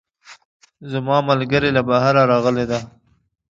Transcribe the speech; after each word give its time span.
زما 0.91 1.17
ملګرۍ 1.29 1.71
له 1.77 1.81
بهره 1.89 2.21
راغلی 2.31 2.65
ده 2.71 2.79